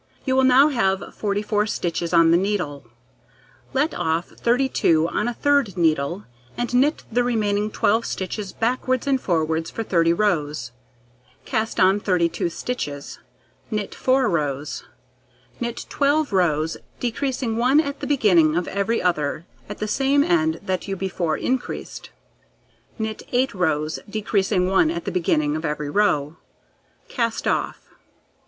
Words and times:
You 0.25 0.35
will 0.35 0.43
now 0.43 0.69
have 0.69 1.13
44 1.13 1.67
stitches 1.67 2.11
on 2.11 2.31
the 2.31 2.35
needle; 2.37 2.87
let 3.71 3.93
off 3.93 4.29
32 4.29 5.07
on 5.09 5.25
to 5.27 5.31
a 5.31 5.35
third 5.35 5.77
needle, 5.77 6.23
and 6.57 6.73
knit 6.73 7.03
the 7.11 7.23
remaining 7.23 7.69
12 7.69 8.07
stitches 8.07 8.51
backwards 8.51 9.05
and 9.05 9.21
forwards 9.21 9.69
for 9.69 9.83
30 9.83 10.11
rows, 10.13 10.71
cast 11.45 11.79
on 11.79 11.99
32 11.99 12.49
stitches, 12.49 13.19
knit 13.69 13.93
4 13.93 14.27
rows, 14.27 14.85
knit 15.59 15.85
12 15.87 16.33
rows, 16.33 16.77
decreasing 16.99 17.57
1 17.57 17.79
at 17.79 17.99
the 17.99 18.07
beginning 18.07 18.57
of 18.57 18.67
every 18.69 19.03
other 19.03 19.45
at 19.69 19.77
the 19.77 19.87
same 19.87 20.23
end 20.23 20.59
that 20.65 20.87
you 20.87 20.95
before 20.95 21.37
increased, 21.37 22.09
knit 22.97 23.21
8 23.31 23.53
rows, 23.53 23.99
decreasing 24.09 24.67
1 24.67 24.89
at 24.89 25.05
the 25.05 25.11
beginning 25.11 25.55
of 25.55 25.63
every 25.63 25.91
row; 25.91 26.37
cast 27.07 27.47
off. 27.47 27.89